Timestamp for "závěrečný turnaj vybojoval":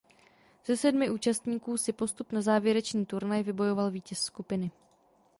2.41-3.91